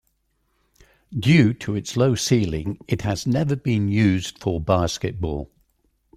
[1.15, 5.51] Due to its low ceiling, it has never been used for basketball.